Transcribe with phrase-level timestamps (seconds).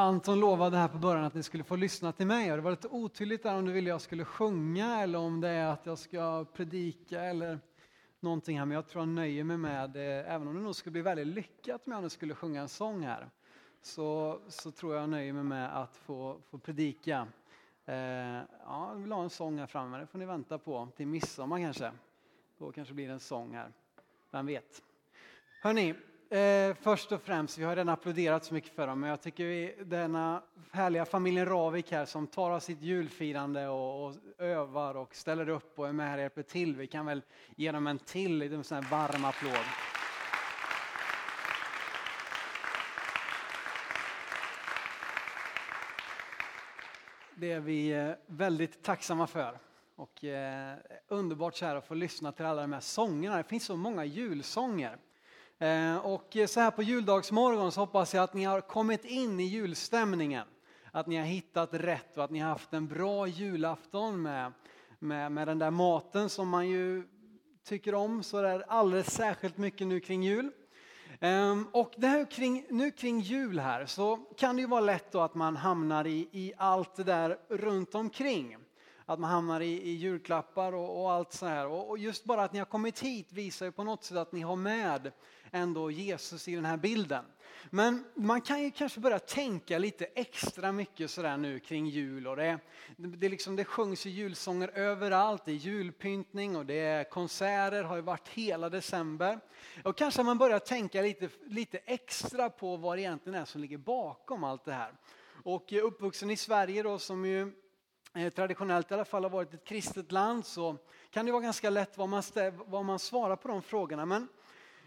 [0.00, 2.48] Anton lovade här på början att ni skulle få lyssna till mig.
[2.48, 5.66] Det var lite otydligt där om du ville jag skulle sjunga eller om det är
[5.66, 7.58] att jag ska predika eller
[8.20, 8.66] någonting här.
[8.66, 11.26] Men jag tror jag nöjer mig med, eh, även om det nog skulle bli väldigt
[11.26, 13.30] lyckat om jag nu skulle sjunga en sång här,
[13.82, 17.26] så, så tror jag jag nöjer mig med att få, få predika.
[17.86, 21.06] Eh, ja, jag vill ha en sång här framme, det får ni vänta på till
[21.06, 21.92] midsommar kanske.
[22.58, 23.72] Då kanske det blir en sång här,
[24.30, 24.82] vem vet.
[25.62, 25.94] Hörni,
[26.30, 29.44] Eh, först och främst, vi har redan applåderat så mycket för dem, men jag tycker
[29.44, 35.14] vi, denna härliga familjen Ravik här som tar av sitt julfirande och, och, övar och
[35.14, 36.76] ställer upp och är med här och hjälper till.
[36.76, 37.22] Vi kan väl
[37.56, 39.64] ge dem en till en sån här varm applåd.
[47.34, 49.58] Det är vi eh, väldigt tacksamma för.
[49.96, 50.76] Och eh,
[51.08, 53.36] underbart så här att få lyssna till alla de här sångerna.
[53.36, 54.98] Det finns så många julsånger.
[55.60, 59.44] Eh, och så här på juldagsmorgon så hoppas jag att ni har kommit in i
[59.44, 60.46] julstämningen.
[60.92, 64.52] Att ni har hittat rätt och att ni har haft en bra julafton med,
[64.98, 67.08] med, med den där maten som man ju
[67.64, 70.50] tycker om så där alldeles särskilt mycket nu kring jul.
[71.20, 75.12] Ehm, och det här kring, nu kring jul här så kan det ju vara lätt
[75.12, 78.56] då att man hamnar i, i allt det där runt omkring.
[79.06, 81.66] Att man hamnar i, i julklappar och, och allt så här.
[81.66, 84.32] Och, och, just bara att ni har kommit hit visar ju på något sätt att
[84.32, 85.12] ni har med
[85.52, 87.24] ändå Jesus i den här bilden.
[87.70, 92.26] Men man kan ju kanske börja tänka lite extra mycket sådär nu kring jul.
[92.26, 92.58] Och det,
[92.96, 98.02] det, liksom, det sjungs julsånger överallt, det är julpyntning och det är konserter, har ju
[98.02, 99.40] varit hela december.
[99.84, 103.78] Och kanske man börjar tänka lite, lite extra på vad det egentligen är som ligger
[103.78, 104.92] bakom allt det här.
[105.44, 107.52] Och uppvuxen i Sverige då som ju
[108.14, 110.76] eh, traditionellt i alla fall har varit ett kristet land så
[111.10, 112.22] kan det vara ganska lätt vad man,
[112.66, 114.06] vad man svarar på de frågorna.
[114.06, 114.28] Men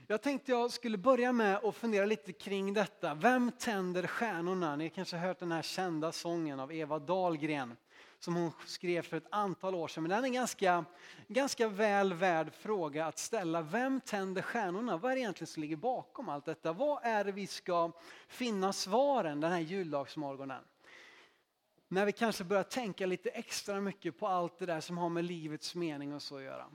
[0.07, 3.13] jag tänkte jag skulle börja med att fundera lite kring detta.
[3.13, 4.75] Vem tänder stjärnorna?
[4.75, 7.75] Ni har kanske hört den här kända sången av Eva Dahlgren
[8.19, 10.03] som hon skrev för ett antal år sedan.
[10.03, 10.85] Men den är en ganska,
[11.27, 13.61] ganska väl värd fråga att ställa.
[13.61, 14.97] Vem tänder stjärnorna?
[14.97, 16.73] Vad är det egentligen som ligger bakom allt detta?
[16.73, 17.91] Vad är det vi ska
[18.27, 20.63] finna svaren den här juldagsmorgonen?
[21.87, 25.23] När vi kanske börjar tänka lite extra mycket på allt det där som har med
[25.23, 26.65] livets mening och så att göra.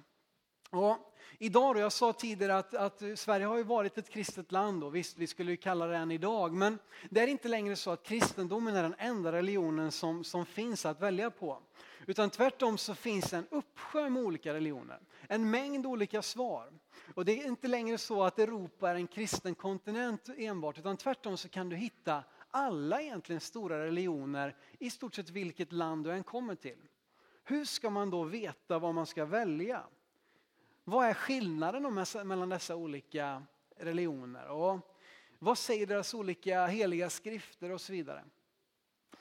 [0.70, 0.96] Och
[1.38, 4.94] idag då, jag sa tidigare att, att, Sverige har ju varit ett kristet land och
[4.94, 6.78] visst vi skulle ju kalla det än idag men
[7.10, 11.00] det är inte längre så att kristendomen är den enda religionen som, som finns att
[11.00, 11.62] välja på.
[12.06, 16.72] Utan tvärtom så finns en uppsjö med olika religioner, en mängd olika svar.
[17.14, 21.36] Och det är inte längre så att Europa är en kristen kontinent enbart utan tvärtom
[21.36, 26.24] så kan du hitta alla egentligen stora religioner i stort sett vilket land du än
[26.24, 26.78] kommer till.
[27.44, 29.82] Hur ska man då veta vad man ska välja?
[30.88, 33.42] Vad är skillnaden mellan dessa olika
[33.76, 34.48] religioner?
[34.48, 34.78] Och
[35.38, 38.24] vad säger deras olika heliga skrifter och så vidare?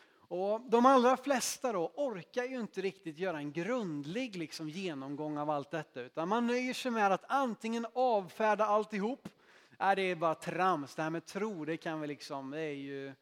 [0.09, 5.50] Och de allra flesta då orkar ju inte riktigt göra en grundlig liksom genomgång av
[5.50, 9.29] allt detta utan man nöjer sig med att antingen avfärda alltihop,
[9.78, 12.75] är det är bara trams, det här med tro det kan vi liksom, det är
[12.75, 13.13] ju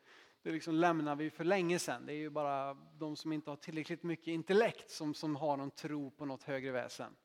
[0.41, 2.05] det liksom lämnar vi för länge sedan.
[2.05, 5.71] Det är ju bara de som inte har tillräckligt mycket intellekt som, som har någon
[5.71, 7.15] tro på något högre väsen.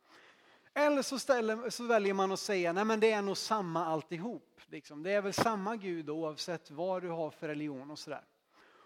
[0.74, 4.60] Eller så, ställer, så väljer man att säga nej men det är nog samma alltihop.
[4.66, 5.02] Liksom.
[5.02, 8.24] Det är väl samma Gud oavsett vad du har för religion och sådär.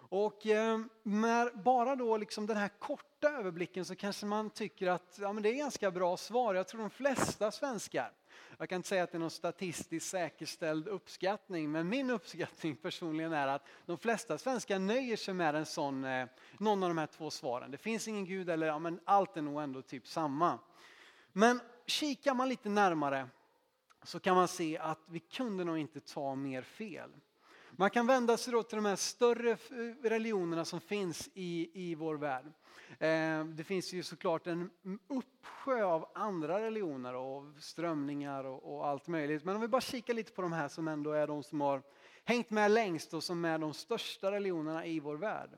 [0.08, 5.18] Och eh, med bara då liksom den här korta överblicken så kanske man tycker att
[5.20, 6.54] ja, men det är ganska bra svar.
[6.54, 8.12] Jag tror de flesta svenskar,
[8.58, 13.32] jag kan inte säga att det är någon statistiskt säkerställd uppskattning, men min uppskattning personligen
[13.32, 16.26] är att de flesta svenskar nöjer sig med en sån, eh,
[16.58, 17.70] någon av de här två svaren.
[17.70, 20.58] Det finns ingen Gud eller ja, men allt är nog ändå typ samma.
[21.32, 23.28] Men kikar man lite närmare
[24.02, 27.10] så kan man se att vi kunde nog inte ta mer fel.
[27.76, 29.56] Man kan vända sig då till de här större eh,
[30.02, 32.52] religionerna som finns i, i vår värld.
[32.98, 34.70] Eh, det finns ju såklart en
[35.08, 39.44] uppsjö av andra religioner och strömningar och, och, allt möjligt.
[39.44, 41.82] Men om vi bara kikar lite på de här som ändå är de som har
[42.24, 45.50] hängt med längst och som är de största religionerna i vår värld.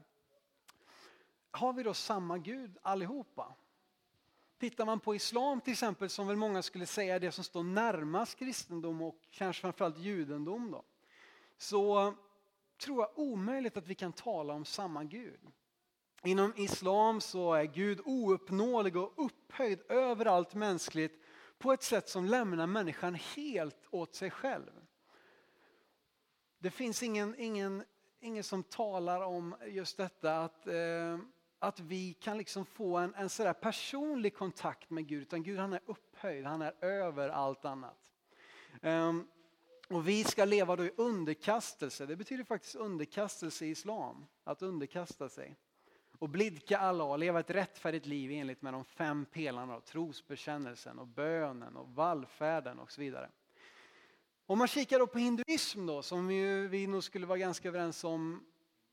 [1.50, 3.54] Har vi då samma Gud allihopa?
[4.58, 7.62] Tittar man på islam till exempel, som väl många skulle säga är det som står
[7.62, 10.84] närmast kristendom och kanske framförallt judendom, då,
[11.58, 12.14] så
[12.78, 15.40] tror jag omöjligt att vi kan tala om samma Gud.
[16.22, 21.22] Inom islam så är Gud ouppnåelig och upphöjd över allt mänskligt
[21.58, 24.70] på ett sätt som lämnar människan helt åt sig själv.
[26.58, 27.84] Det finns ingen, ingen,
[28.20, 31.18] ingen som talar om just detta att eh,
[31.66, 35.22] att vi kan liksom få en, en sådär personlig kontakt med Gud.
[35.22, 38.12] Utan Gud han är upphöjd, han är över allt annat.
[38.82, 39.28] Um,
[39.88, 42.06] Och vi ska leva då i underkastelse.
[42.06, 44.26] Det betyder faktiskt underkastelse i islam.
[44.44, 45.56] Att underkasta sig.
[46.18, 50.98] Och blidka Allah och leva ett rättfärdigt liv enligt med de fem pelarna av trosbekännelsen
[50.98, 53.30] och bönen och vallfärden och så vidare.
[54.46, 58.04] Om man kikar då på hinduism då, som vi, vi nog skulle vara ganska överens
[58.04, 58.46] om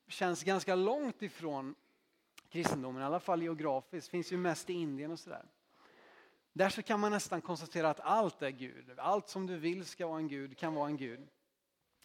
[0.07, 1.75] känns ganska långt ifrån
[2.53, 5.45] kristendomen, i alla fall geografiskt, finns ju mest i Indien och sådär.
[6.53, 8.99] Där så kan man nästan konstatera att allt är Gud.
[8.99, 11.27] Allt som du vill ska vara en Gud kan vara en Gud.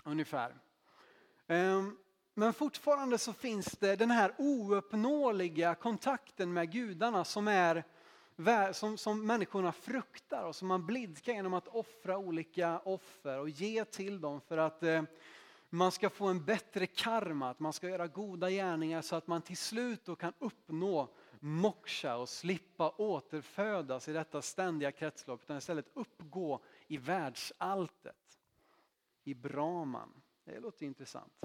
[0.04, 0.54] Ungefär.
[1.46, 1.96] Ehm,
[2.34, 7.84] men fortfarande så finns det den här ouppnåeliga kontakten med gudarna som, är,
[8.72, 13.84] som, som människorna fruktar och som man blidkar genom att offra olika offer och ge
[13.84, 15.02] till dem för att eh,
[15.70, 19.42] man ska få en bättre karma, att man ska göra goda gärningar så att man
[19.42, 25.90] till slut då kan uppnå moksha och slippa återfödas i detta ständiga kretslopp utan istället
[25.94, 28.38] uppgå i världsalltet,
[29.24, 30.22] i Brahman.
[30.44, 31.44] Det låter intressant.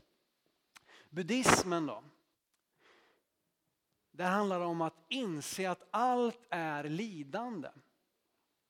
[1.10, 2.04] Buddhismen då?
[4.12, 7.70] Det handlar om att inse att allt är lidande.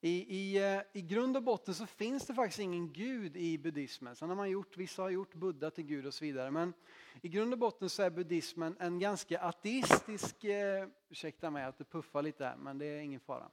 [0.06, 4.16] I, i, eh, I grund och botten så finns det faktiskt ingen gud i buddhismen.
[4.16, 6.52] Sen har man gjort, vissa har gjort Buddha till gud och så vidare.
[6.52, 6.74] Men
[7.22, 11.84] i grund och botten så är buddhismen en ganska ateistisk, eh, ursäkta mig att det
[11.84, 13.50] puffar lite här men det är ingen fara.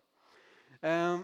[0.80, 1.20] Eh,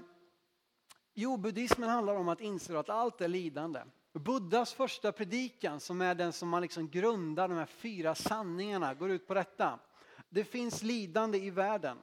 [1.14, 3.80] jo, buddhismen handlar om att inse att allt är lidande.
[4.12, 9.10] Buddhas första predikan som är den som man liksom grundar de här fyra sanningarna går
[9.10, 9.78] ut på detta.
[10.28, 11.98] Det finns lidande i världen.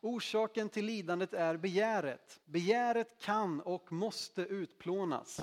[0.00, 2.40] Orsaken till lidandet är begäret.
[2.44, 5.40] Begäret kan och måste utplånas.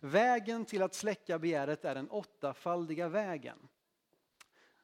[0.00, 3.58] Vägen till att släcka begäret är den åttafaldiga vägen.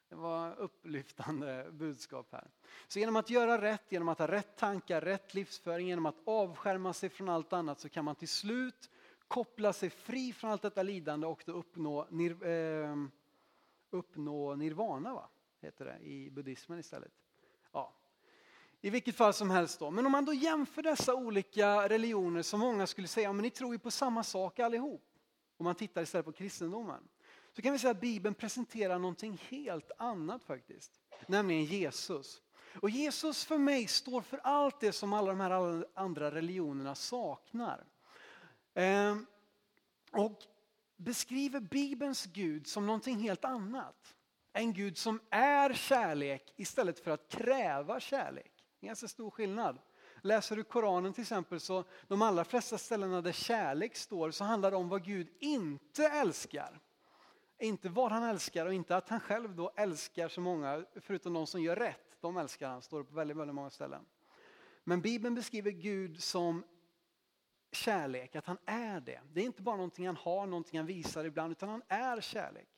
[0.08, 2.50] Det var upplyftande budskap här.
[2.88, 6.92] Så genom att göra rätt, genom att ha rätt tankar, rätt livsföring, genom att avskärma
[6.92, 8.90] sig från allt annat så kan man till slut
[9.28, 12.96] koppla sig fri från allt detta lidande och då uppnå, nir, eh,
[13.90, 15.28] uppnå nirvana, va?
[15.60, 17.12] heter det i buddhismen istället.
[17.72, 17.92] Ja,
[18.80, 19.90] i vilket fall som helst då.
[19.90, 23.72] Men om man då jämför dessa olika religioner som många skulle säga, men ni tror
[23.72, 25.02] ju på samma sak allihop.
[25.56, 27.08] Om man tittar istället på kristendomen.
[27.52, 31.00] Så kan vi säga att Bibeln presenterar någonting helt annat faktiskt.
[31.26, 32.42] Nämligen Jesus.
[32.80, 37.84] Och Jesus för mig står för allt det som alla de här andra religionerna saknar.
[38.74, 39.26] Ehm,
[40.10, 40.42] och
[40.96, 44.14] beskriver Bibelns Gud som någonting helt annat.
[44.52, 48.55] En Gud som är kärlek istället för att kräva kärlek.
[48.86, 49.78] Ganska stor skillnad.
[50.22, 54.70] Läser du Koranen till exempel så de allra flesta ställena där kärlek står så handlar
[54.70, 56.80] det om vad Gud inte älskar.
[57.58, 61.46] Inte vad han älskar och inte att han själv då älskar så många, förutom de
[61.46, 62.16] som gör rätt.
[62.20, 64.06] De älskar han, står det på väldigt, väldigt många ställen.
[64.84, 66.64] Men Bibeln beskriver Gud som
[67.72, 69.20] kärlek, att han är det.
[69.32, 72.68] Det är inte bara någonting han har, någonting han visar ibland, utan han är kärlek.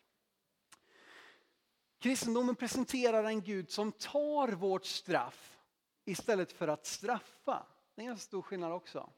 [1.98, 5.57] Kristendomen presenterar en Gud som tar vårt straff
[6.08, 7.66] istället för att straffa.
[7.94, 9.10] Det är en stor skillnad också.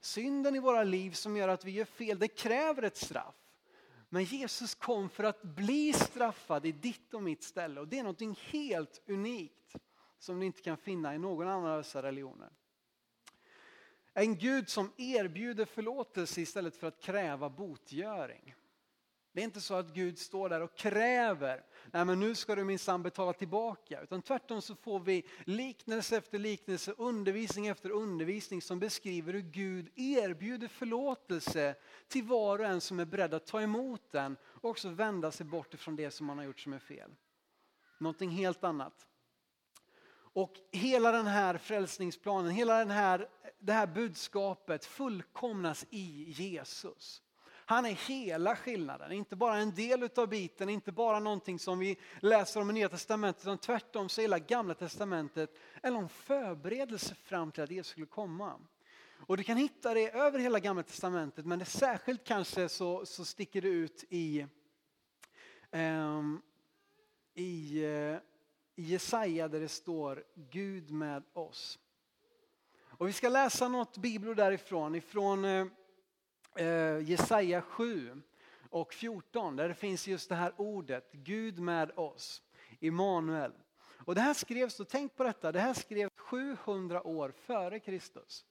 [0.00, 3.34] Synden i våra liv som gör att vi gör fel, det kräver ett straff.
[4.08, 8.04] Men Jesus kom för att bli straffad i ditt och mitt ställe och det är
[8.04, 9.76] något helt unikt
[10.18, 12.50] som du inte kan finna i någon annan av dessa religioner.
[14.14, 18.54] En Gud som erbjuder förlåtelse istället för att kräva botgöring.
[19.32, 22.64] Det är inte så att Gud står där och kräver, nej men nu ska du
[22.64, 24.02] minsann betala tillbaka.
[24.02, 29.88] Utan tvärtom så får vi liknelse efter liknelse, undervisning efter undervisning som beskriver hur Gud
[29.94, 31.74] erbjuder förlåtelse
[32.08, 35.46] till var och en som är beredd att ta emot den och också vända sig
[35.46, 37.10] bort ifrån det som man har gjort som är fel.
[37.98, 39.06] Någonting helt annat.
[40.32, 47.22] Och hela den här frälsningsplanen, hela den här, det här budskapet fullkomnas i Jesus.
[47.70, 51.96] Han är hela skillnaden, inte bara en del av biten, inte bara någonting som vi
[52.20, 55.50] läser om i Nya Testamentet, utan tvärtom så är hela Gamla Testamentet
[55.82, 58.60] en lång förberedelse fram till att Jesus skulle komma.
[59.26, 63.24] Och du kan hitta det över hela Gamla Testamentet, men det särskilt kanske så, så
[63.24, 64.46] sticker det ut i,
[65.70, 66.42] um,
[67.34, 68.18] i, uh,
[68.76, 71.78] i Jesaja där det står Gud med oss.
[72.80, 75.66] Och vi ska läsa något bibelord därifrån, ifrån uh, eh,
[76.56, 78.22] Eh, Jesaja 7
[78.70, 82.42] och 14 där det finns just det här ordet Gud med oss,
[82.80, 83.52] Immanuel.
[84.04, 88.44] Och det här skrevs, och tänk på detta, det här skrevs 700 år före Kristus.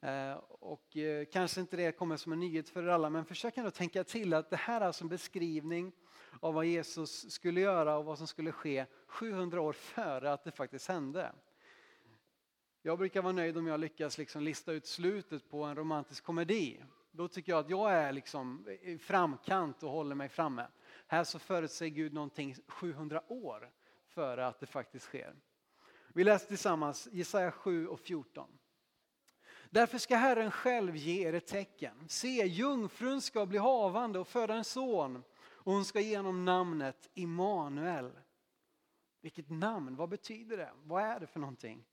[0.00, 3.56] Eh, och eh, kanske inte det kommer som en nyhet för er alla, men försök
[3.56, 5.92] ändå tänka till att det här är alltså en beskrivning
[6.40, 10.52] av vad Jesus skulle göra och vad som skulle ske 700 år före att det
[10.52, 11.32] faktiskt hände.
[12.82, 16.80] Jag brukar vara nöjd om jag lyckas liksom lista ut slutet på en romantisk komedi
[17.18, 20.66] då tycker jag att jag är liksom i framkant och håller mig framme.
[21.06, 23.70] Här så förutsäger Gud någonting 700 år
[24.08, 25.34] före att det faktiskt sker.
[26.08, 28.58] Vi läser tillsammans Jesaja 7 och 14.
[29.70, 32.08] Därför ska Herren själv ge er ett tecken.
[32.08, 37.10] Se, jungfrun ska bli havande och föda en son och hon ska ge honom namnet
[37.14, 38.10] Immanuel.
[39.20, 40.72] Vilket namn, vad betyder det?
[40.84, 41.84] Vad är det för någonting?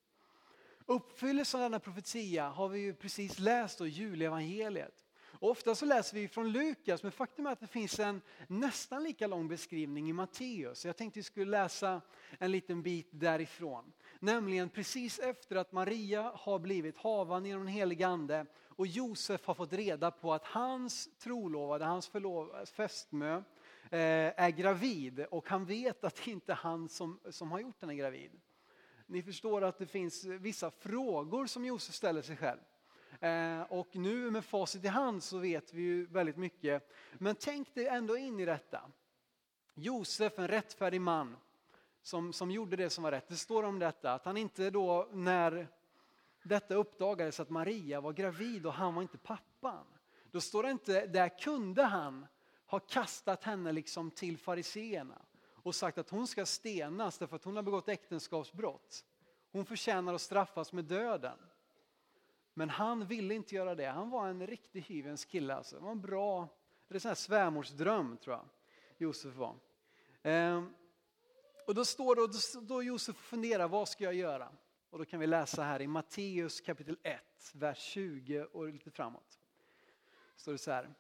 [0.86, 5.05] Uppfyllelsen av denna profetia har vi ju precis läst i julevangeliet
[5.40, 9.28] ofta så läser vi från Lukas, men faktum är att det finns en nästan lika
[9.28, 10.86] lång beskrivning i Matteus.
[10.86, 12.02] Jag tänkte vi skulle läsa
[12.40, 13.94] en liten bit därifrån.
[14.20, 18.46] Nämligen precis efter att Maria har blivit havande genom den helige ande
[18.78, 22.12] och Josef har fått reda på att hans trolovade, hans
[22.72, 27.60] fästmö, eh, är gravid och han vet att det inte är han som, som har
[27.60, 28.32] gjort henne gravid.
[29.08, 32.60] Ni förstår att det finns vissa frågor som Josef ställer sig själv.
[33.20, 36.92] Eh, och nu med facit i hand så vet vi ju väldigt mycket.
[37.14, 38.82] Men tänk dig ändå in i detta.
[39.74, 41.38] Josef, en rättfärdig man,
[42.02, 43.28] som, som gjorde det som var rätt.
[43.28, 45.68] Det står om detta, att han inte då när
[46.44, 49.86] detta uppdagades att Maria var gravid och han var inte pappan.
[50.32, 52.28] Då står det inte, där kunde han
[52.66, 55.22] ha kastat henne liksom till fariseerna
[55.66, 59.06] och sagt att hon ska stenas därför att hon har begått äktenskapsbrott.
[59.52, 61.38] Hon förtjänar att straffas med döden.
[62.58, 63.86] Men han ville inte göra det.
[63.86, 65.56] Han var en riktig hyvens kille.
[65.56, 65.76] Alltså.
[65.76, 66.48] Det var en bra,
[66.88, 68.46] det är en svärmorsdröm tror jag
[68.98, 69.56] Josef var.
[70.24, 70.74] Ehm,
[71.68, 74.52] och då står det, då, då Josef funderar, vad ska jag göra?
[74.90, 77.22] Och då kan vi läsa här i Matteus kapitel 1,
[77.54, 79.40] vers 20 och lite framåt.
[80.36, 80.94] Står det så här.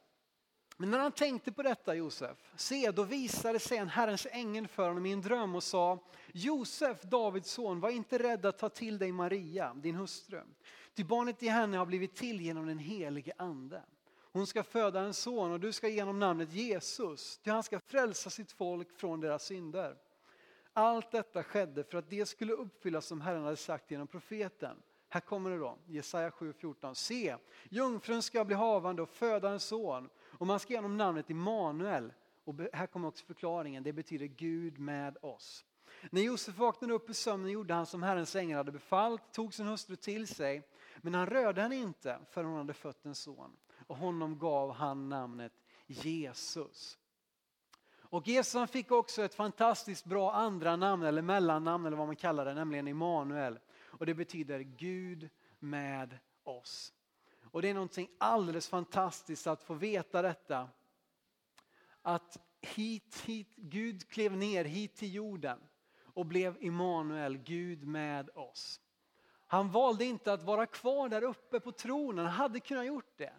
[0.77, 4.87] Men när han tänkte på detta Josef, se då visade sig en Herrens ängel för
[4.87, 5.99] honom i en dröm och sa
[6.31, 10.41] Josef, Davids son, var inte rädd att ta till dig Maria, din hustru.
[10.93, 13.81] Ty barnet i henne har blivit till genom den helige ande.
[14.31, 17.79] Hon ska föda en son och du ska ge honom namnet Jesus, ty han ska
[17.79, 19.95] frälsa sitt folk från deras synder.
[20.73, 24.77] Allt detta skedde för att det skulle uppfyllas som Herren hade sagt genom profeten.
[25.09, 26.93] Här kommer det då, Jesaja 7.14.
[26.93, 27.35] Se,
[27.69, 32.13] jungfrun ska bli havande och föda en son och man ska ge honom namnet Immanuel.
[32.43, 35.65] Och här kommer också förklaringen, det betyder Gud med oss.
[36.09, 39.67] När Josef vaknade upp ur sömnen gjorde han som Herrens ängel hade befallt, tog sin
[39.67, 43.57] hustru till sig, men han rörde henne inte förrän hon hade fött en son.
[43.87, 45.53] Och honom gav han namnet
[45.87, 46.97] Jesus.
[47.97, 52.45] Och Jesus fick också ett fantastiskt bra andra namn eller mellannamn eller vad man kallar
[52.45, 53.59] det, nämligen Immanuel.
[53.83, 56.93] Och det betyder Gud med oss.
[57.55, 60.69] Och det är någonting alldeles fantastiskt att få veta detta.
[62.01, 65.59] Att hit, hit, Gud klev ner hit till jorden
[66.03, 68.81] och blev Immanuel, Gud med oss.
[69.47, 73.33] Han valde inte att vara kvar där uppe på tronen, han hade kunnat gjort det.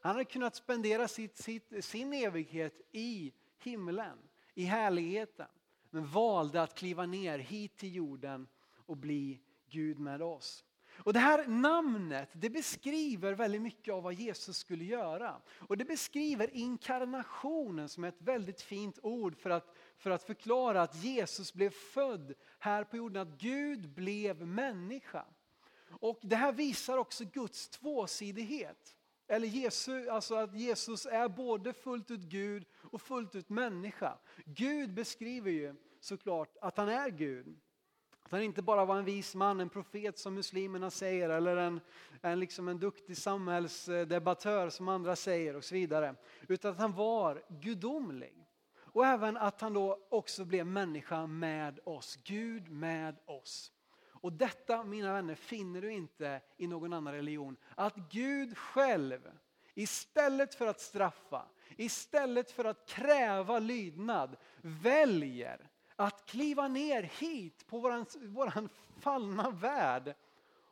[0.00, 4.18] Han hade kunnat spendera sitt, sitt, sin evighet i himlen,
[4.54, 5.48] i härligheten.
[5.90, 8.48] Men valde att kliva ner hit till jorden
[8.86, 10.64] och bli Gud med oss.
[10.98, 15.40] Och Det här namnet det beskriver väldigt mycket av vad Jesus skulle göra.
[15.48, 20.82] Och Det beskriver inkarnationen som är ett väldigt fint ord för att, för att förklara
[20.82, 25.24] att Jesus blev född här på jorden, att Gud blev människa.
[25.88, 28.96] Och Det här visar också Guds tvåsidighet.
[29.28, 34.18] Eller Jesus, alltså att Jesus är både fullt ut Gud och fullt ut människa.
[34.44, 37.60] Gud beskriver ju såklart att han är Gud.
[38.26, 41.80] Att han inte bara var en vis man, en profet som muslimerna säger eller en,
[42.20, 46.14] en, liksom en duktig samhällsdebattör som andra säger och så vidare.
[46.48, 48.46] Utan att han var gudomlig.
[48.78, 53.72] Och även att han då också blev människa med oss, Gud med oss.
[54.08, 57.56] Och detta mina vänner finner du inte i någon annan religion.
[57.74, 59.30] Att Gud själv
[59.74, 67.78] istället för att straffa, istället för att kräva lydnad väljer att kliva ner hit på
[67.78, 70.14] våran, våran fallna värld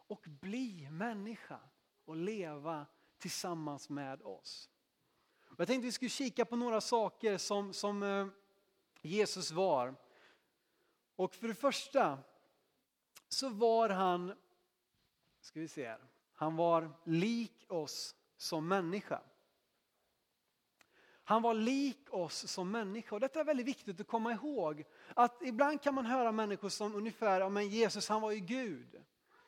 [0.07, 1.61] och bli människa
[2.05, 2.87] och leva
[3.19, 4.71] tillsammans med oss.
[5.57, 8.27] Jag tänkte vi skulle kika på några saker som, som eh,
[9.03, 9.95] Jesus var.
[11.17, 12.19] Och för det första
[13.29, 14.35] så var han,
[15.41, 19.23] ska vi se här, han var lik oss som människa.
[21.25, 23.19] Han var lik oss som människa.
[23.19, 24.85] Detta är väldigt viktigt att komma ihåg.
[25.15, 29.03] Att ibland kan man höra människor som ungefär, ja men Jesus han var ju Gud.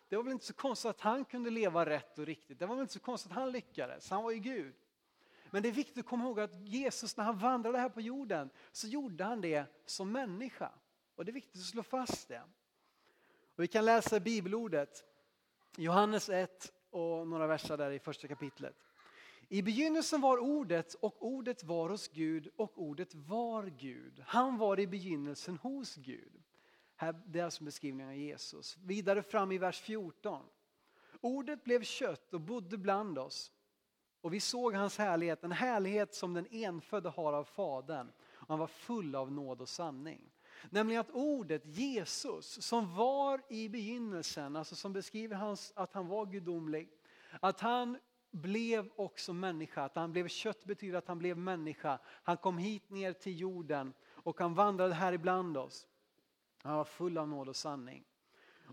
[0.08, 2.58] Det var väl inte så konstigt att han kunde leva rätt och riktigt.
[2.58, 4.74] Det var väl inte så konstigt att han lyckades, han var ju Gud.
[5.50, 8.50] Men det är viktigt att komma ihåg att Jesus när han vandrade här på jorden
[8.72, 10.70] så gjorde han det som människa.
[11.14, 12.42] Och det är viktigt att slå fast det.
[13.56, 15.04] Och vi kan läsa bibelordet
[15.76, 18.85] Johannes 1 och några verser där i första kapitlet.
[19.48, 24.22] I begynnelsen var ordet och ordet var hos Gud och ordet var Gud.
[24.26, 26.42] Han var i begynnelsen hos Gud.
[26.96, 28.76] Här, det är alltså beskrivningen av Jesus.
[28.76, 30.42] Vidare fram i vers 14.
[31.20, 33.52] Ordet blev kött och bodde bland oss.
[34.20, 38.12] Och vi såg hans härlighet, en härlighet som den enfödde har av Fadern.
[38.22, 40.30] Han var full av nåd och sanning.
[40.70, 46.26] Nämligen att ordet Jesus som var i begynnelsen, alltså som beskriver hans, att han var
[46.26, 46.88] gudomlig,
[47.40, 47.98] att han
[48.36, 51.98] blev också människa, att han blev kött betyder att han blev människa.
[52.04, 55.86] Han kom hit ner till jorden och han vandrade här ibland oss.
[56.62, 58.04] Han var full av nåd och sanning.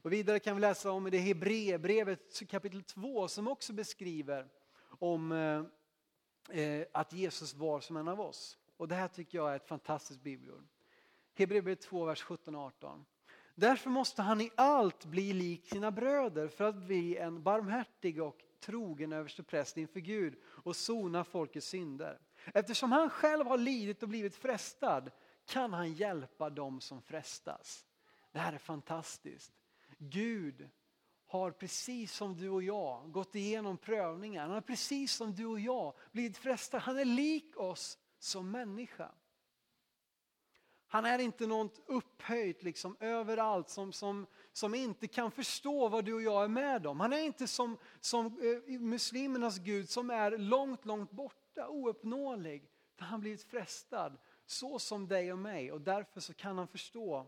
[0.03, 4.49] Och vidare kan vi läsa om det Hebreerbrevet kapitel 2 som också beskriver
[4.99, 8.57] om eh, eh, att Jesus var som en av oss.
[8.77, 10.63] Och det här tycker jag är ett fantastiskt bibelord.
[11.35, 13.05] Hebreerbrevet 2, vers 17 och 18.
[13.55, 18.43] Därför måste han i allt bli lik sina bröder för att bli en barmhärtig och
[18.65, 22.19] trogen överstepräst inför Gud och sona folkets synder.
[22.53, 25.11] Eftersom han själv har lidit och blivit frestad
[25.45, 27.85] kan han hjälpa dem som frestas.
[28.31, 29.53] Det här är fantastiskt.
[29.97, 30.69] Gud
[31.25, 34.41] har precis som du och jag gått igenom prövningar.
[34.41, 36.81] Han har precis som du och jag blivit frestad.
[36.81, 39.11] Han är lik oss som människa.
[40.93, 46.13] Han är inte något upphöjt liksom överallt som, som, som inte kan förstå vad du
[46.13, 46.99] och jag är med om.
[46.99, 52.69] Han är inte som, som eh, muslimernas Gud som är långt, långt borta, ouppnåelig.
[52.97, 57.27] Han har blivit frestad så som dig och mig och därför så kan han förstå.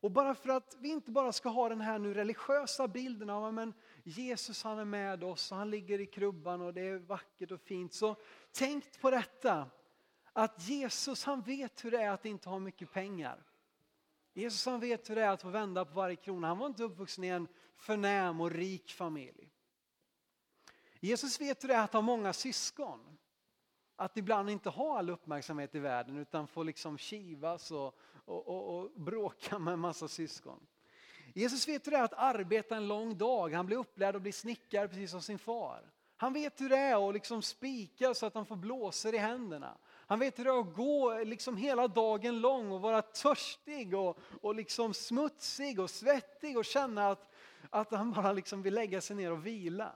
[0.00, 3.58] Och bara för att vi inte bara ska ha den här nu religiösa bilden av
[3.58, 7.50] att Jesus han är med oss och han ligger i krubban och det är vackert
[7.50, 7.94] och fint.
[7.94, 8.16] Så
[8.52, 9.70] tänk på detta
[10.36, 13.44] att Jesus han vet hur det är att inte ha mycket pengar.
[14.32, 16.46] Jesus han vet hur det är att få vända på varje krona.
[16.46, 19.50] Han var inte uppvuxen i en förnäm och rik familj.
[21.00, 23.18] Jesus vet hur det är att ha många syskon.
[23.96, 28.78] Att ibland inte ha all uppmärksamhet i världen utan få liksom kivas och, och, och,
[28.78, 30.66] och bråka med en massa syskon.
[31.34, 33.52] Jesus vet hur det är att arbeta en lång dag.
[33.52, 35.92] Han blir upplärd och blir snickare precis som sin far.
[36.16, 39.78] Han vet hur det är att liksom spika så att han får blåsor i händerna.
[40.06, 44.18] Han vet hur det är att gå liksom hela dagen lång och vara törstig och,
[44.42, 47.32] och liksom smutsig och svettig och känna att,
[47.70, 49.92] att han bara liksom vill lägga sig ner och vila.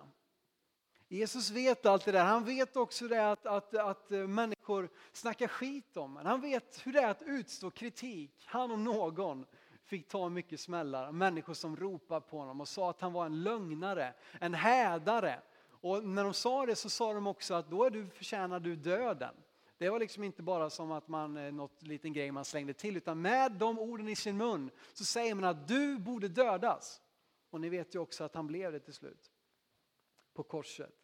[1.09, 2.25] Jesus vet allt det där.
[2.25, 6.27] Han vet också det att, att, att människor snackar skit om honom.
[6.27, 8.45] Han vet hur det är att utstå kritik.
[8.47, 9.47] Han om någon
[9.85, 11.13] fick ta mycket smällar.
[11.13, 15.41] Människor som ropade på honom och sa att han var en lögnare, en hädare.
[15.81, 18.77] Och när de sa det så sa de också att då är du, förtjänar du
[18.77, 19.35] döden.
[19.81, 22.97] Det var liksom inte bara som att man, eh, något liten grej man slängde till,
[22.97, 27.03] utan med de orden i sin mun så säger man att du borde dödas.
[27.51, 29.31] Och ni vet ju också att han blev det till slut.
[30.35, 30.95] På korset.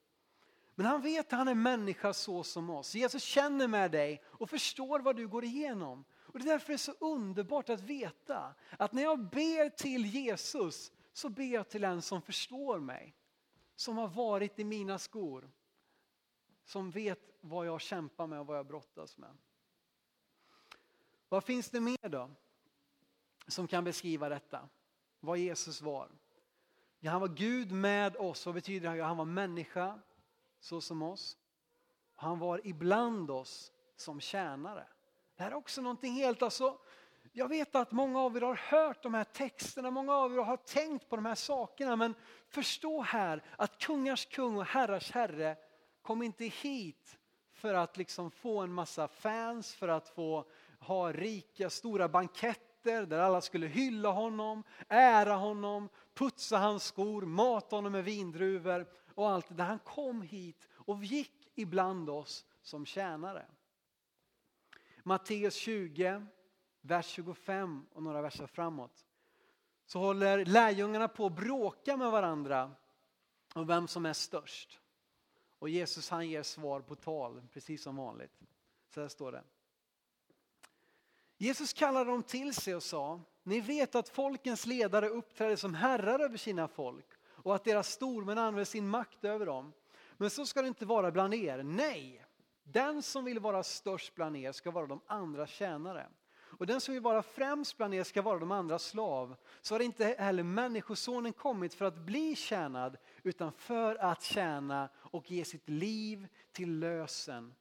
[0.74, 2.94] Men han vet att han är människa så som oss.
[2.94, 6.04] Jesus känner med dig och förstår vad du går igenom.
[6.12, 10.06] Och det är därför det är så underbart att veta att när jag ber till
[10.06, 13.16] Jesus så ber jag till en som förstår mig.
[13.76, 15.50] Som har varit i mina skor.
[16.66, 19.36] Som vet vad jag kämpar med och vad jag brottas med.
[21.28, 22.30] Vad finns det mer då?
[23.46, 24.68] Som kan beskriva detta?
[25.20, 26.10] Vad Jesus var.
[26.98, 28.46] Ja, han var Gud med oss.
[28.46, 28.96] Vad betyder det?
[28.96, 29.98] Ja, han var människa
[30.60, 31.36] så som oss.
[32.14, 34.86] Han var ibland oss som tjänare.
[35.36, 36.78] Det här är också någonting helt, alltså,
[37.32, 40.56] jag vet att många av er har hört de här texterna, många av er har
[40.56, 42.14] tänkt på de här sakerna, men
[42.48, 45.56] förstå här att kungars kung och herrars herre
[46.06, 47.18] kom inte hit
[47.52, 50.44] för att liksom få en massa fans, för att få
[50.80, 57.76] ha rika stora banketter där alla skulle hylla honom, ära honom, putsa hans skor, mata
[57.76, 59.64] honom med vindruvor och allt det där.
[59.64, 63.46] Han kom hit och gick ibland oss som tjänare.
[65.02, 66.26] Matteus 20,
[66.80, 69.06] vers 25 och några verser framåt.
[69.86, 72.72] Så håller lärjungarna på att bråka med varandra
[73.54, 74.80] om vem som är störst.
[75.58, 78.40] Och Jesus han ger svar på tal, precis som vanligt.
[78.88, 79.42] Så här står det.
[81.36, 86.20] Jesus kallade dem till sig och sa, ni vet att folkens ledare uppträder som herrar
[86.20, 89.72] över sina folk och att deras stormän använder sin makt över dem.
[90.16, 91.62] Men så ska det inte vara bland er.
[91.62, 92.24] Nej,
[92.62, 96.08] den som vill vara störst bland er ska vara de andra tjänare.
[96.58, 99.36] Och den som vill vara främst bland er ska vara de andra slav.
[99.60, 105.30] Så har inte heller Människosonen kommit för att bli tjänad utan för att tjäna och
[105.30, 107.54] ge sitt liv till lösen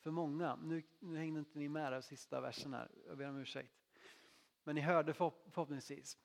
[0.00, 0.56] för många.
[0.56, 3.72] Nu, nu hängde inte ni med den sista versen här, jag ber om ursäkt.
[4.64, 6.18] Men ni hörde förhoppningsvis.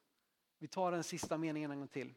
[0.58, 2.14] Vi tar den sista meningen en gång till.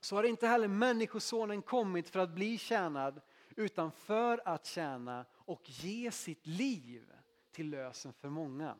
[0.00, 3.20] Så har inte heller Människosonen kommit för att bli tjänad
[3.56, 7.12] utan för att tjäna och ge sitt liv
[7.50, 8.76] till lösen för många.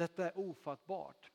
[0.00, 1.30] Detta är ofattbart.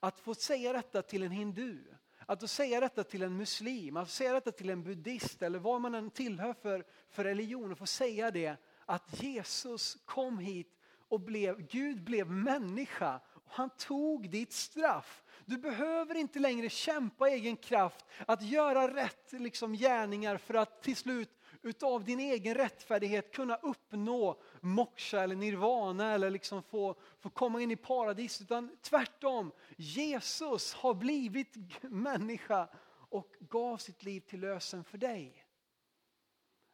[0.00, 1.84] Att få säga detta till en hindu,
[2.26, 5.58] att få säga detta till en muslim, att få säga detta till en buddhist eller
[5.58, 10.78] vad man än tillhör för, för religion, och få säga det att Jesus kom hit
[11.08, 15.24] och blev, Gud blev människa och han tog ditt straff.
[15.44, 20.96] Du behöver inte längre kämpa egen kraft att göra rätt liksom, gärningar för att till
[20.96, 21.30] slut
[21.62, 27.70] utav din egen rättfärdighet kunna uppnå moksha eller nirvana eller liksom få, få komma in
[27.70, 28.40] i paradis.
[28.40, 32.68] Utan tvärtom, Jesus har blivit människa
[33.08, 35.46] och gav sitt liv till lösen för dig.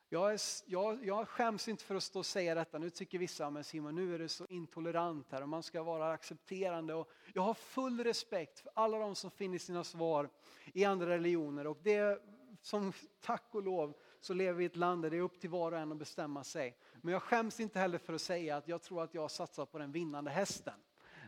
[0.08, 2.78] Jag, är, jag, jag skäms inte för att stå och säga detta.
[2.78, 6.12] Nu tycker vissa, men Simon nu är det så intolerant här och man ska vara
[6.12, 6.94] accepterande.
[6.94, 10.28] Och jag har full respekt för alla de som finner sina svar
[10.72, 11.66] i andra religioner.
[11.66, 12.22] Och det
[12.62, 15.50] som tack och lov så lever vi i ett land där det är upp till
[15.50, 16.76] var och en att bestämma sig.
[17.04, 19.78] Men jag skäms inte heller för att säga att jag tror att jag satsar på
[19.78, 20.74] den vinnande hästen.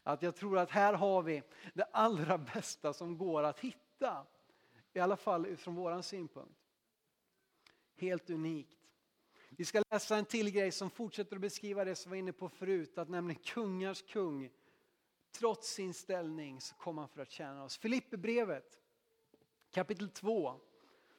[0.02, 1.42] Att jag tror att här har vi
[1.74, 4.26] det allra bästa som går att hitta.
[4.92, 6.60] I alla fall från vår synpunkt.
[7.96, 8.70] Helt unikt.
[9.48, 12.32] Vi ska läsa en till grej som fortsätter att beskriva det som vi var inne
[12.32, 14.50] på förut, att nämligen kungars kung,
[15.32, 17.78] trots sin ställning så kom han för att tjäna oss.
[17.78, 18.80] Filipperbrevet
[19.70, 20.60] kapitel 2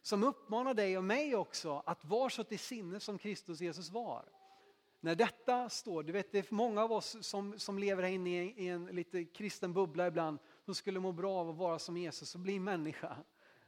[0.02, 4.35] som uppmanar dig och mig också att vara så till sinne som Kristus Jesus var.
[5.06, 8.44] När detta står, du vet det är många av oss som, som lever här inne
[8.44, 12.36] i, en lite kristen bubbla ibland, som skulle må bra av att vara som Jesus
[12.36, 13.18] och bli människa.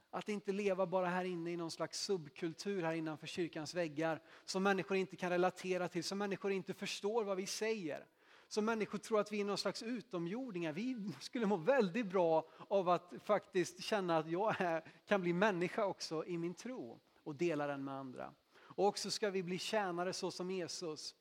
[0.09, 4.63] Att inte leva bara här inne i någon slags subkultur här innanför kyrkans väggar som
[4.63, 8.05] människor inte kan relatera till, som människor inte förstår vad vi säger.
[8.47, 10.73] Som människor tror att vi är någon slags utomjordingar.
[10.73, 15.85] Vi skulle må väldigt bra av att faktiskt känna att jag är, kan bli människa
[15.85, 18.33] också i min tro och dela den med andra.
[18.77, 21.15] Och också ska vi bli tjänare så som Jesus.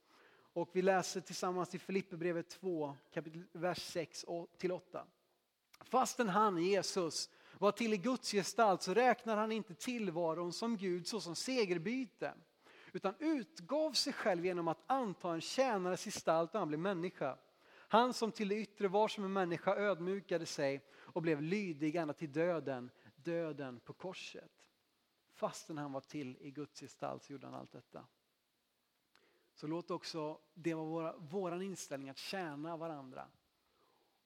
[0.57, 4.25] Och vi läser tillsammans i Filipperbrevet 2, kapitel, vers 6
[4.59, 5.07] till 8.
[5.85, 11.07] Fastän han, Jesus, var till i Guds gestalt så räknar han inte tillvaron som Gud
[11.07, 12.35] såsom segerbyte
[12.93, 17.39] utan utgav sig själv genom att anta en tjänares gestalt och han blev människa.
[17.69, 22.15] Han som till det yttre var som en människa ödmjukade sig och blev lydig ända
[22.15, 24.53] till döden, döden på korset.
[25.35, 28.07] Fastän han var till i Guds gestalt så gjorde han allt detta.
[29.57, 33.29] Så låt också det vara våra, vår inställning att tjäna varandra.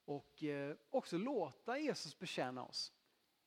[0.04, 2.92] Och eh, också låta Jesus betjäna oss.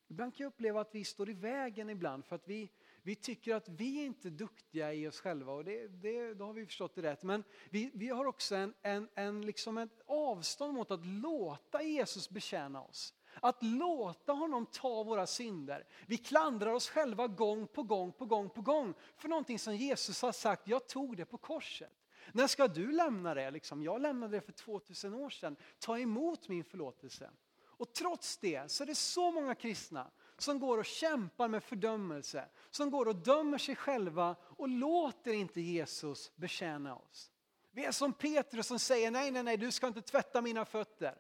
[0.08, 3.56] Ibland kan jag uppleva att vi står i vägen ibland för att vi, vi tycker
[3.56, 6.96] att vi inte är duktiga i oss själva och det, det, då har vi förstått
[6.96, 7.24] det rätt.
[7.24, 12.30] Men vi, vi har också en, en, en, liksom ett avstånd mot att låta Jesus
[12.30, 13.14] betjäna oss.
[13.42, 15.86] Att låta honom ta våra synder.
[16.08, 20.22] Vi klandrar oss själva gång på gång på gång på gång för någonting som Jesus
[20.22, 21.92] har sagt, jag tog det på korset.
[22.32, 23.52] När ska du lämna det?
[23.52, 25.56] Liksom, jag lämnade det för 2000 år sedan.
[25.80, 27.30] Ta emot min förlåtelse.
[27.66, 32.46] Och trots det så är det så många kristna som går och kämpar med fördömelse,
[32.70, 37.32] som går och dömer sig själva och låter inte Jesus betjäna oss.
[37.72, 41.16] Vi är som Petrus som säger nej, nej, nej, du ska inte tvätta mina fötter.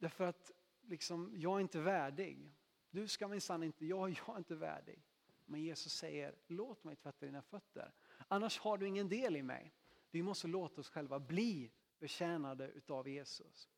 [0.00, 0.50] Därför att
[0.82, 2.54] liksom, jag är inte värdig.
[2.90, 5.02] Du ska minsann inte, jag, jag är inte värdig.
[5.46, 7.92] Men Jesus säger, låt mig tvätta dina fötter.
[8.28, 9.74] Annars har du ingen del i mig.
[10.10, 13.68] Vi måste låta oss själva bli betjänade utav Jesus.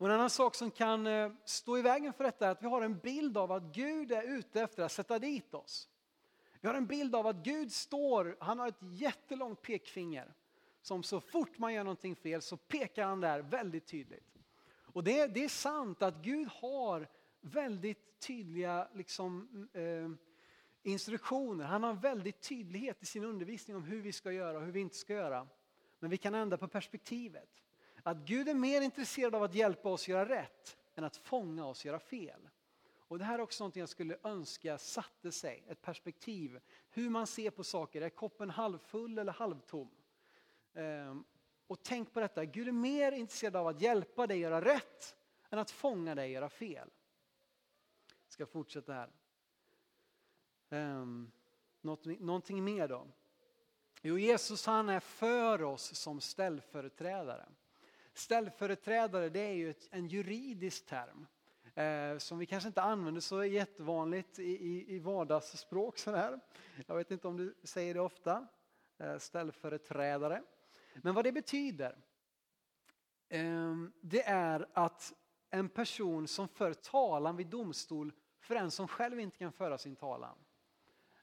[0.00, 2.66] Och en annan sak som kan eh, stå i vägen för detta är att vi
[2.66, 5.88] har en bild av att Gud är ute efter att sätta dit oss.
[6.60, 10.34] Vi har en bild av att Gud står, han har ett jättelångt pekfinger.
[10.82, 14.39] Som så fort man gör någonting fel så pekar han där väldigt tydligt.
[14.92, 17.08] Och det, det är sant att Gud har
[17.40, 20.10] väldigt tydliga liksom, eh,
[20.82, 21.64] instruktioner.
[21.64, 24.80] Han har väldigt tydlighet i sin undervisning om hur vi ska göra och hur vi
[24.80, 25.48] inte ska göra.
[25.98, 27.62] Men vi kan ändra på perspektivet.
[28.02, 31.84] Att Gud är mer intresserad av att hjälpa oss göra rätt än att fånga oss
[31.84, 32.48] göra fel.
[33.10, 36.60] Och Det här är också något jag skulle önska satte sig, ett perspektiv.
[36.90, 39.90] Hur man ser på saker, är koppen halvfull eller halvtom?
[40.74, 41.24] Ehm,
[41.70, 45.16] och tänk på detta, Gud är mer intresserad av att hjälpa dig göra rätt
[45.50, 46.90] än att fånga dig göra fel.
[48.24, 49.10] Jag ska fortsätta här.
[50.70, 51.32] Um,
[51.80, 53.06] något, någonting mer då?
[54.02, 57.46] Jo, Jesus han är för oss som ställföreträdare.
[58.14, 61.26] Ställföreträdare det är ju ett, en juridisk term
[61.74, 65.98] eh, som vi kanske inte använder så jättevanligt i, i, i vardagsspråk.
[65.98, 66.40] Sådär.
[66.86, 68.46] Jag vet inte om du säger det ofta,
[68.98, 70.42] eh, ställföreträdare.
[70.94, 71.98] Men vad det betyder
[73.28, 75.12] ehm, det är att
[75.50, 79.96] en person som för talan vid domstol för en som själv inte kan föra sin
[79.96, 80.38] talan.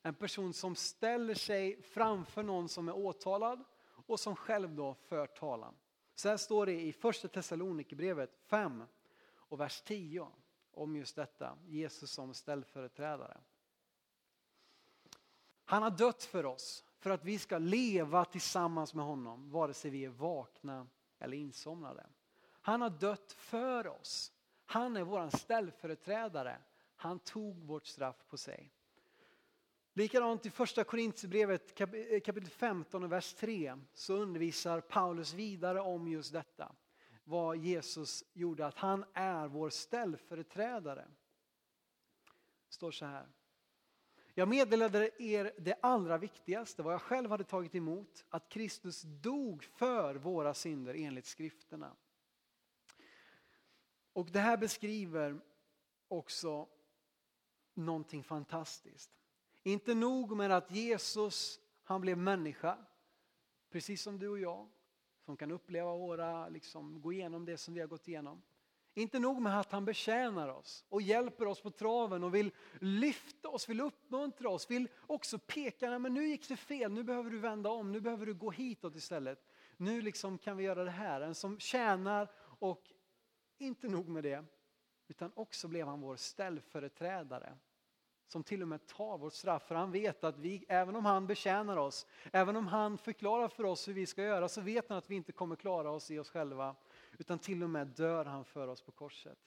[0.02, 5.28] En person som ställer sig framför någon som är åtalad och som själv då för
[5.28, 5.76] talan.
[6.16, 8.84] Så här står det i första Thessalonikerbrevet 5
[9.36, 10.28] och vers 10
[10.72, 13.38] om just detta, Jesus som ställföreträdare.
[15.66, 19.92] Han har dött för oss för att vi ska leva tillsammans med honom vare sig
[19.92, 20.88] vi är vakna
[21.20, 22.06] eller insomnade.
[22.62, 24.32] Han har dött för oss.
[24.66, 26.58] Han är vår ställföreträdare.
[26.96, 28.72] Han tog vårt straff på sig.
[29.94, 36.08] Likadant i första Korintierbrevet eh, kapitel 15 och vers 3 så undervisar Paulus vidare om
[36.08, 36.76] just detta.
[37.24, 41.08] Vad Jesus gjorde, att han är vår ställföreträdare.
[42.68, 43.28] Det står så här.
[44.40, 49.64] Jag meddelade er det allra viktigaste, vad jag själv hade tagit emot, att Kristus dog
[49.64, 51.96] för våra synder enligt skrifterna.
[54.14, 55.42] Och det här beskriver
[56.08, 56.68] också
[57.74, 59.12] någonting fantastiskt.
[59.64, 62.78] Inte nog med att Jesus, han blev människa,
[63.70, 64.70] precis som du och jag,
[65.26, 68.42] som kan uppleva våra, liksom, gå igenom det som vi har gått igenom.
[68.98, 73.50] Inte nog med att han betjänar oss och hjälper oss på traven och vill lyfta
[73.50, 77.40] oss, vill uppmuntra oss, vill också peka, men nu gick det fel, nu behöver du
[77.40, 79.46] vända om, nu behöver du gå hitåt istället.
[79.78, 81.22] Nu liksom kan vi göra det här.
[81.22, 82.94] En som tjänar och
[83.58, 84.46] inte nog med det,
[85.08, 87.58] utan också blev han vår ställföreträdare
[88.28, 89.68] som till och med tar vårt straff.
[89.68, 93.64] För han vet att vi, även om han betjänar oss, även om han förklarar för
[93.64, 96.20] oss hur vi ska göra, så vet han att vi inte kommer klara oss i
[96.20, 96.76] oss själva.
[97.18, 99.38] Utan till och med dör han för oss på korset.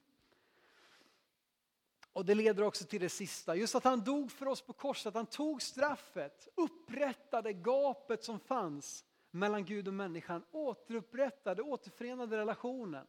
[2.12, 5.06] Och det leder också till det sista, just att han dog för oss på korset,
[5.06, 13.06] Att han tog straffet, upprättade gapet som fanns mellan Gud och människan, återupprättade, återförenade relationen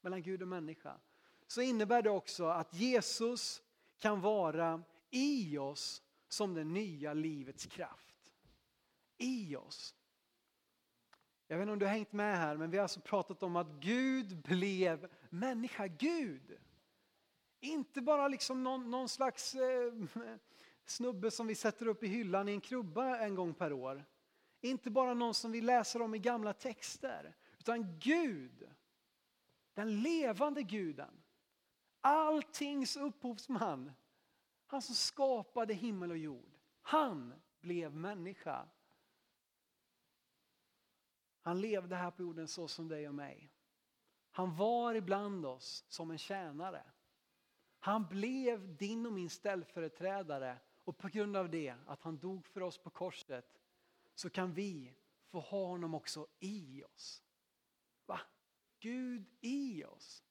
[0.00, 1.00] mellan Gud och människa.
[1.46, 3.62] Så innebär det också att Jesus
[3.98, 8.32] kan vara i oss som det nya livets kraft.
[9.18, 9.94] I oss.
[11.48, 13.56] Jag vet inte om du har hängt med här, men vi har alltså pratat om
[13.56, 16.58] att Gud blev människa, Gud.
[17.60, 19.92] Inte bara liksom någon, någon slags eh,
[20.84, 24.04] snubbe som vi sätter upp i hyllan i en krubba en gång per år.
[24.60, 28.68] Inte bara någon som vi läser om i gamla texter, utan Gud.
[29.74, 31.22] Den levande guden.
[32.00, 33.92] Alltings upphovsman.
[34.66, 36.58] Han som skapade himmel och jord.
[36.82, 38.68] Han blev människa.
[41.46, 43.50] Han levde här på jorden så som dig och mig.
[44.30, 46.82] Han var ibland oss som en tjänare.
[47.78, 52.60] Han blev din och min ställföreträdare och på grund av det, att han dog för
[52.60, 53.60] oss på korset,
[54.14, 54.94] så kan vi
[55.26, 57.22] få ha honom också i oss.
[58.06, 58.20] Va?
[58.80, 60.24] Gud i oss.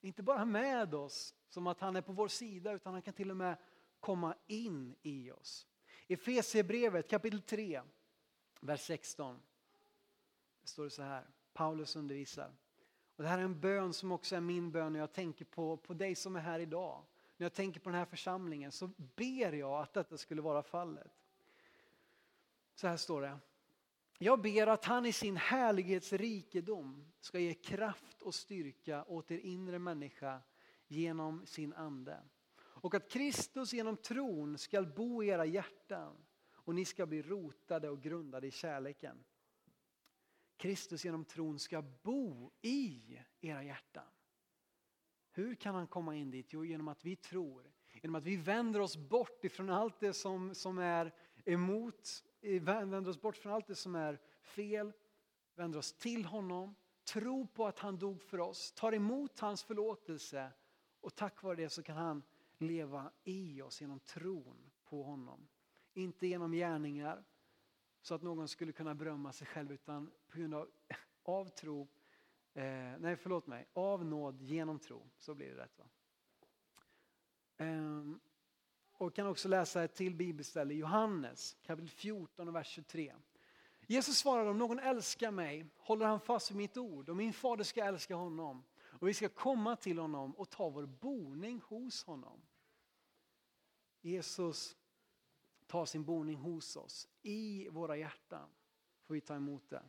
[0.00, 3.30] Inte bara med oss, som att han är på vår sida, utan han kan till
[3.30, 3.56] och med
[4.00, 5.66] komma in i oss.
[6.06, 7.82] I Efesierbrevet kapitel 3,
[8.60, 9.42] vers 16.
[10.62, 12.52] Det står det så här, Paulus undervisar.
[13.16, 15.76] Och det här är en bön som också är min bön när jag tänker på,
[15.76, 17.04] på dig som är här idag.
[17.36, 21.12] När jag tänker på den här församlingen så ber jag att detta skulle vara fallet.
[22.74, 23.38] Så här står det.
[24.18, 29.78] Jag ber att han i sin härlighetsrikedom ska ge kraft och styrka åt er inre
[29.78, 30.40] människa
[30.86, 32.22] genom sin ande.
[32.54, 36.16] Och att Kristus genom tron ska bo i era hjärtan
[36.52, 39.24] och ni ska bli rotade och grundade i kärleken.
[40.62, 44.06] Kristus genom tron ska bo i era hjärtan.
[45.30, 46.52] Hur kan han komma in dit?
[46.52, 47.72] Jo, genom att vi tror.
[47.92, 52.24] Genom att vi vänder oss bort ifrån allt det som, som är emot,
[52.60, 54.92] vänder oss bort från allt det som är fel,
[55.54, 60.50] vänder oss till honom, tror på att han dog för oss, tar emot hans förlåtelse
[61.00, 62.22] och tack vare det så kan han
[62.58, 65.48] leva i oss genom tron på honom.
[65.94, 67.24] Inte genom gärningar
[68.02, 70.68] så att någon skulle kunna berömma sig själv utan på grund av,
[71.22, 71.88] av tro,
[72.54, 72.64] eh,
[72.98, 75.10] nej förlåt mig, av nåd genom tro.
[75.18, 75.84] Så blir det rätt va?
[77.56, 78.02] Eh,
[78.92, 83.14] och kan också läsa ett till bibelställe, Johannes kapitel 14 och vers 23.
[83.86, 87.64] Jesus svarade om någon älskar mig håller han fast vid mitt ord och min fader
[87.64, 92.42] ska älska honom och vi ska komma till honom och ta vår boning hos honom.
[94.00, 94.76] Jesus
[95.72, 98.48] tar sin boning hos oss, i våra hjärtan
[99.04, 99.82] får vi ta emot det.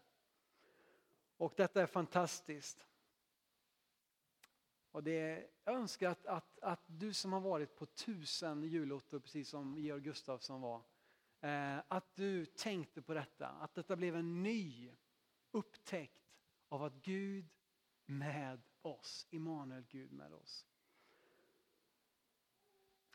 [1.37, 2.87] Och detta är fantastiskt.
[4.91, 9.19] Och det är, jag önskar att, att, att du som har varit på tusen julottor,
[9.19, 10.83] precis som Georg Gustafsson var,
[11.41, 14.91] eh, att du tänkte på detta, att detta blev en ny
[15.51, 16.23] upptäckt
[16.69, 17.49] av att Gud
[18.05, 20.65] med oss, Immanuel Gud med oss.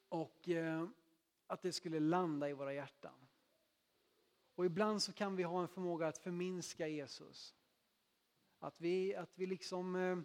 [0.09, 0.89] Och eh,
[1.49, 3.15] att det skulle landa i våra hjärtan.
[4.55, 7.55] Och ibland så kan vi ha en förmåga att förminska Jesus.
[8.59, 10.19] Att vi, att vi liksom eh,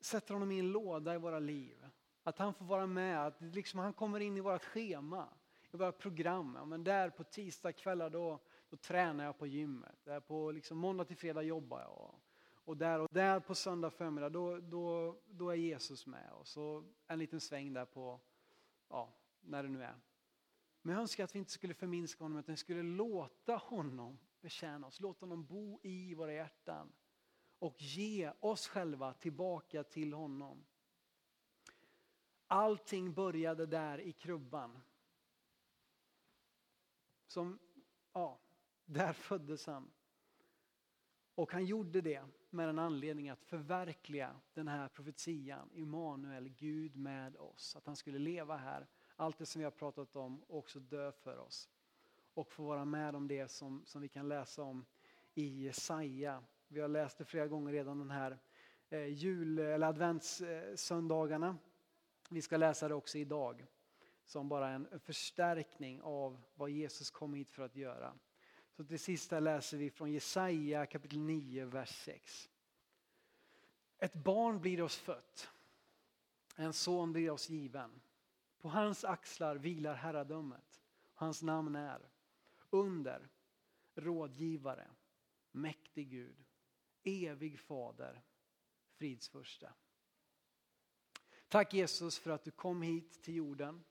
[0.00, 1.86] sätter honom i en låda i våra liv.
[2.22, 5.28] Att han får vara med, att liksom han kommer in i vårt schema,
[5.70, 6.54] i våra program.
[6.58, 10.04] Ja, men där på tisdagskvällar då, då tränar jag på gymmet.
[10.04, 12.14] Där på liksom måndag till fredag jobbar jag.
[12.68, 16.32] Och där och där på söndag förmiddag då, då, då är Jesus med.
[16.32, 18.20] Och så en liten sväng där på,
[18.88, 19.94] ja, när det nu är.
[20.88, 24.86] Men jag önskar att vi inte skulle förminska honom, utan vi skulle låta honom betjäna
[24.86, 25.00] oss.
[25.00, 26.92] Låta honom bo i våra hjärtan.
[27.58, 30.64] Och ge oss själva tillbaka till honom.
[32.46, 34.80] Allting började där i krubban.
[37.26, 37.58] Som,
[38.12, 38.40] ja,
[38.84, 39.90] där föddes han.
[41.34, 47.36] Och han gjorde det med en anledning att förverkliga den här profetian, Immanuel, Gud med
[47.36, 47.76] oss.
[47.76, 48.86] Att han skulle leva här,
[49.20, 51.68] allt det som vi har pratat om, och också dö för oss.
[52.34, 54.84] Och få vara med om det som, som vi kan läsa om
[55.34, 56.42] i Jesaja.
[56.68, 58.38] Vi har läst det flera gånger redan den här
[58.88, 61.58] eh, jul eller adventssöndagarna.
[62.30, 63.66] Vi ska läsa det också idag
[64.24, 68.14] som bara en förstärkning av vad Jesus kom hit för att göra.
[68.76, 72.50] Så till sist läser vi från Jesaja kapitel 9, vers 6.
[73.98, 75.50] Ett barn blir oss fött,
[76.56, 78.00] en son blir oss given.
[78.58, 80.82] På hans axlar vilar herradömet.
[81.14, 82.08] Hans namn är
[82.70, 83.28] Under,
[83.94, 84.90] Rådgivare,
[85.50, 86.44] Mäktig Gud,
[87.04, 88.22] Evig Fader,
[88.94, 89.72] fridsfurste.
[91.48, 93.84] Tack Jesus för att du kom hit till jorden.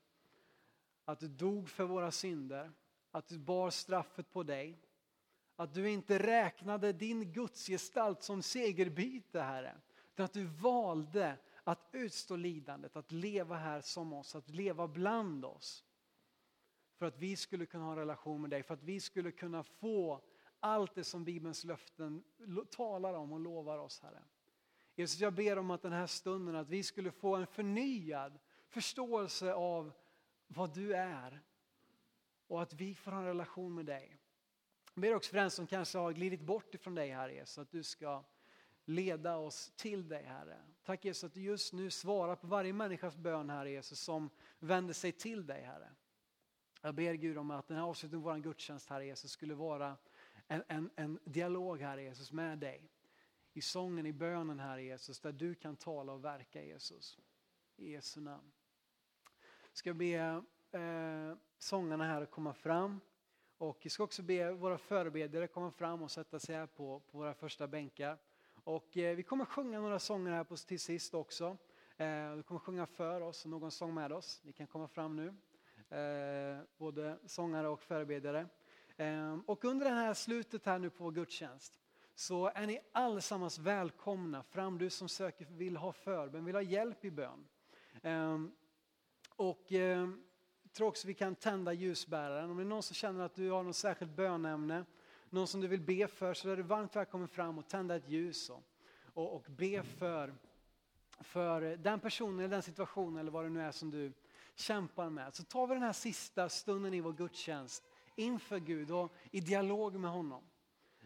[1.06, 2.74] Att du dog för våra synder
[3.18, 4.80] att du bar straffet på dig.
[5.56, 9.76] Att du inte räknade din gudsgestalt som segerbyte, Herre.
[10.14, 15.46] Utan att du valde att utstå lidandet, att leva här som oss, att leva bland
[15.46, 15.86] oss.
[16.98, 19.64] För att vi skulle kunna ha en relation med dig, för att vi skulle kunna
[19.64, 20.22] få
[20.60, 22.24] allt det som Bibelns löften
[22.72, 24.24] talar om och lovar oss, Herre.
[24.96, 29.54] Jesus, jag ber om att den här stunden, att vi skulle få en förnyad förståelse
[29.54, 29.92] av
[30.48, 31.42] vad du är
[32.48, 34.18] och att vi får ha en relation med dig.
[34.94, 37.72] Jag ber också för den som kanske har glidit bort ifrån dig Herre Jesus, att
[37.72, 38.24] du ska
[38.88, 40.58] leda oss till dig Herre.
[40.84, 44.93] Tack Jesus att du just nu svarar på varje människas bön Herre Jesus som vänder
[44.93, 45.89] sig till dig Herre.
[46.82, 49.97] Jag ber Gud om att den här avslutningen av vår gudstjänst Herre Jesus skulle vara
[50.47, 52.91] en, en, en dialog Herre Jesus med dig.
[53.54, 57.19] I sången, i bönen Herre Jesus, där du kan tala och verka Jesus.
[57.76, 58.52] I Jesu namn.
[59.73, 63.00] Ska be eh, sångarna här att komma fram.
[63.58, 67.17] Och vi ska också be våra förebedjare komma fram och sätta sig här på, på
[67.17, 68.17] våra första bänkar.
[68.68, 71.58] Och eh, vi kommer sjunga några sånger här på, till sist också.
[71.98, 74.42] Eh, vi kommer sjunga för oss och någon sång med oss.
[74.44, 75.28] Ni kan komma fram nu.
[75.98, 78.48] Eh, både sångare och förebedjare.
[79.46, 81.80] Och under det här slutet här nu på vår gudstjänst
[82.16, 87.06] så är ni allesammans välkomna fram, du som söker vill ha förbön, vill ha hjälp
[87.06, 87.48] i bön.
[88.04, 88.52] Ehm,
[89.36, 90.14] och jag
[90.74, 92.50] tror också vi kan tända ljusbäraren.
[92.50, 94.86] Om det är någon som känner att du har något särskilt bönämne,
[95.30, 98.10] någon som du vill be för, så är du varmt välkommen fram och tända ett
[98.10, 98.63] ljus och,
[99.13, 100.34] och, och be för,
[101.20, 104.13] för den personen, eller den situationen eller vad det nu är som du
[104.56, 105.36] kämpar med.
[105.36, 107.84] Så tar vi den här sista stunden i vår gudstjänst
[108.16, 110.44] inför Gud och i dialog med honom.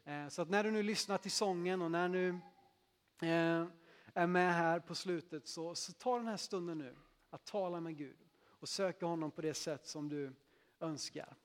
[0.04, 2.30] Eh, så att när du nu lyssnar till sången och när du
[3.28, 3.68] eh,
[4.14, 6.96] är med här på slutet så, så ta den här stunden nu
[7.30, 10.34] att tala med Gud och söka honom på det sätt som du
[10.80, 11.36] önskar.